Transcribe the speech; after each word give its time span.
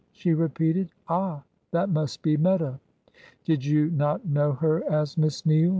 she 0.13 0.33
repeated. 0.33 0.89
"Ah, 1.07 1.43
that 1.69 1.87
must 1.89 2.23
be 2.23 2.35
Meta." 2.35 2.79
"Did 3.45 3.63
you 3.63 3.91
not 3.91 4.25
know 4.25 4.53
her 4.53 4.83
as 4.91 5.15
Miss 5.15 5.45
Neale?" 5.45 5.69